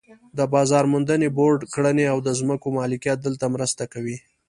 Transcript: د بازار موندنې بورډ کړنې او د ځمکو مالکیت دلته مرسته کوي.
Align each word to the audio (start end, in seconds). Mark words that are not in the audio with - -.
د 0.37 0.39
بازار 0.53 0.85
موندنې 0.93 1.27
بورډ 1.37 1.61
کړنې 1.73 2.05
او 2.13 2.17
د 2.25 2.29
ځمکو 2.39 2.67
مالکیت 2.79 3.17
دلته 3.21 3.45
مرسته 3.55 3.83
کوي. 3.93 4.17